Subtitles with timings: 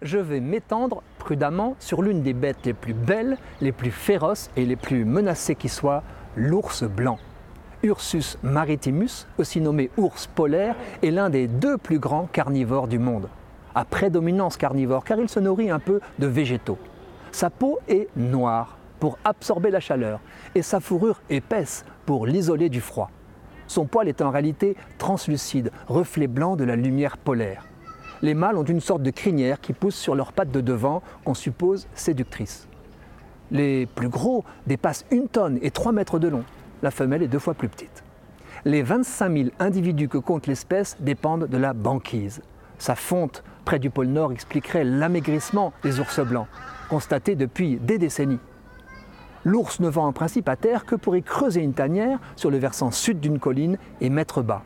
[0.00, 4.64] je vais m'étendre prudemment sur l'une des bêtes les plus belles, les plus féroces et
[4.64, 6.02] les plus menacées qui soient,
[6.36, 7.18] l'ours blanc.
[7.82, 13.28] Ursus maritimus, aussi nommé ours polaire, est l'un des deux plus grands carnivores du monde.
[13.74, 16.78] À prédominance carnivore car il se nourrit un peu de végétaux.
[17.32, 20.20] Sa peau est noire pour absorber la chaleur
[20.54, 23.10] et sa fourrure épaisse pour l'isoler du froid.
[23.66, 27.66] Son poil est en réalité translucide, reflet blanc de la lumière polaire.
[28.22, 31.34] Les mâles ont une sorte de crinière qui pousse sur leurs pattes de devant, qu'on
[31.34, 32.68] suppose séductrice.
[33.50, 36.44] Les plus gros dépassent une tonne et 3 mètres de long.
[36.82, 38.04] La femelle est deux fois plus petite.
[38.64, 42.42] Les 25 000 individus que compte l'espèce dépendent de la banquise.
[42.78, 46.46] Sa fonte près du pôle Nord expliquerait l'amaigrissement des ours blancs,
[46.88, 48.38] constaté depuis des décennies.
[49.44, 52.58] L'ours ne va en principe à terre que pour y creuser une tanière sur le
[52.58, 54.62] versant sud d'une colline et mettre bas.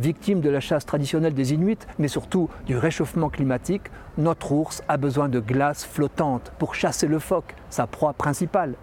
[0.00, 4.96] Victime de la chasse traditionnelle des Inuits, mais surtout du réchauffement climatique, notre ours a
[4.96, 8.74] besoin de glace flottante pour chasser le phoque, sa proie principale.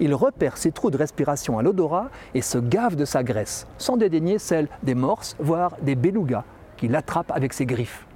[0.00, 3.98] Il repère ses trous de respiration à l'odorat et se gave de sa graisse, sans
[3.98, 6.44] dédaigner celle des morses, voire des belugas,
[6.78, 8.06] qu'il attrape avec ses griffes.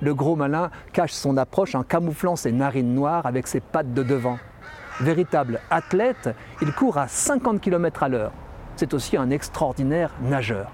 [0.00, 4.02] Le gros malin cache son approche en camouflant ses narines noires avec ses pattes de
[4.02, 4.38] devant.
[5.00, 6.30] Véritable athlète,
[6.62, 8.32] il court à 50 km à l'heure.
[8.76, 10.70] C'est aussi un extraordinaire nageur.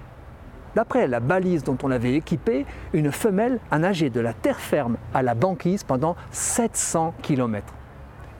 [0.75, 4.97] D'après la balise dont on l'avait équipé, une femelle a nagé de la terre ferme
[5.13, 7.73] à la banquise pendant 700 km.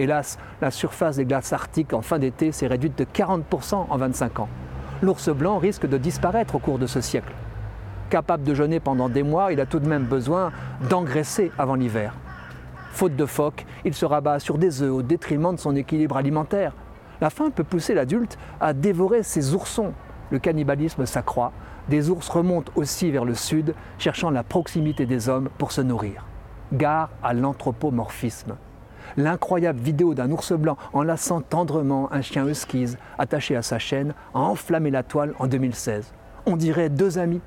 [0.01, 4.41] Hélas, la surface des glaces arctiques en fin d'été s'est réduite de 40% en 25
[4.41, 4.49] ans.
[5.03, 7.33] L'ours blanc risque de disparaître au cours de ce siècle.
[8.11, 10.51] Capable de jeûner pendant des mois, il a tout de même besoin
[10.89, 12.15] d'engraisser avant l'hiver.
[12.91, 16.73] Faute de phoque, il se rabat sur des œufs au détriment de son équilibre alimentaire.
[17.21, 19.93] La faim peut pousser l'adulte à dévorer ses oursons.
[20.31, 21.53] Le cannibalisme s'accroît.
[21.89, 26.27] Des ours remontent aussi vers le sud, cherchant la proximité des hommes pour se nourrir.
[26.73, 28.57] Gare à l'anthropomorphisme
[29.17, 34.39] l'incroyable vidéo d'un ours blanc enlaçant tendrement un chien huskies attaché à sa chaîne a
[34.39, 36.13] enflammé la toile en 2016.
[36.47, 37.41] On dirait deux amis.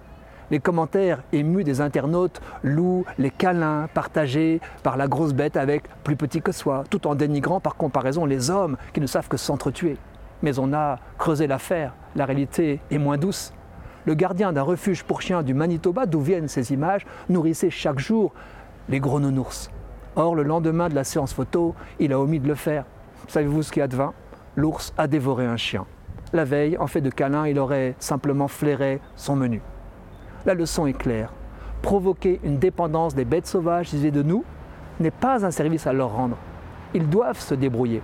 [0.49, 6.15] Les commentaires émus des internautes louent les câlins partagés par la grosse bête avec plus
[6.15, 9.97] petit que soi, tout en dénigrant par comparaison les hommes qui ne savent que s'entretuer.
[10.41, 13.51] Mais on a creusé l'affaire, la réalité est moins douce.
[14.07, 18.31] Le gardien d'un refuge pour chiens du Manitoba, d'où viennent ces images, nourrissait chaque jour
[18.87, 19.69] les gros nounours.
[20.15, 22.85] Or, le lendemain de la séance photo, il a omis de le faire.
[23.27, 24.13] Savez-vous ce qui advint?
[24.55, 25.85] L'ours a dévoré un chien.
[26.31, 29.61] La veille, en fait de câlin, il aurait simplement flairé son menu.
[30.45, 31.33] La leçon est claire.
[31.81, 34.45] Provoquer une dépendance des bêtes sauvages vis de nous
[35.01, 36.37] n'est pas un service à leur rendre.
[36.93, 38.01] Ils doivent se débrouiller.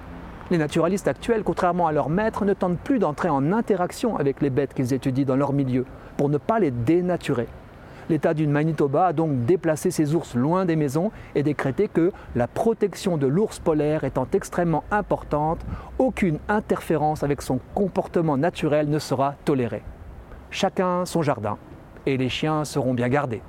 [0.54, 4.52] Les naturalistes actuels, contrairement à leurs maîtres, ne tentent plus d'entrer en interaction avec les
[4.52, 5.84] bêtes qu'ils étudient dans leur milieu
[6.16, 7.48] pour ne pas les dénaturer.
[8.08, 12.46] L'État du Manitoba a donc déplacé ses ours loin des maisons et décrété que la
[12.46, 15.66] protection de l'ours polaire étant extrêmement importante,
[15.98, 19.82] aucune interférence avec son comportement naturel ne sera tolérée.
[20.52, 21.58] Chacun son jardin
[22.06, 23.42] et les chiens seront bien gardés.